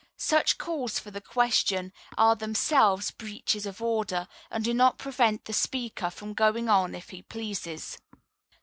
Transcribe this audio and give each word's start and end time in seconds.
Such 0.17 0.57
calls 0.57 0.97
for 0.97 1.11
the 1.11 1.21
question 1.21 1.93
are 2.17 2.35
themselves 2.35 3.11
breaches 3.11 3.67
of 3.67 3.83
order, 3.83 4.27
and 4.49 4.63
do 4.65 4.73
not 4.73 4.97
prevent 4.97 5.45
the 5.45 5.53
speaker 5.53 6.09
from 6.09 6.33
going 6.33 6.67
on 6.69 6.95
if 6.95 7.11
he 7.11 7.21
pleases. 7.21 7.99